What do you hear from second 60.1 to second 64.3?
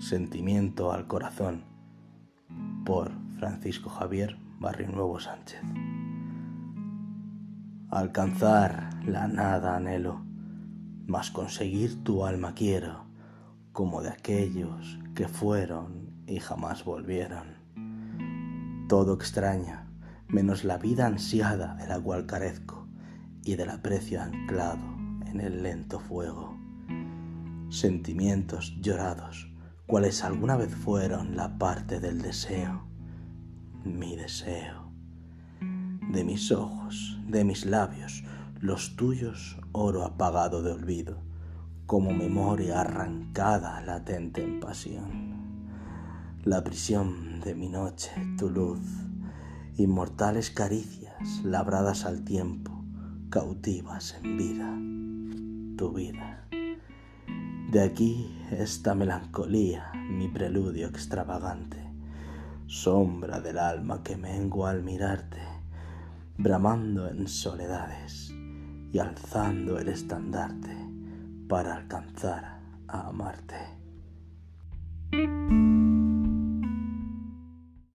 preludio extravagante, sombra del alma que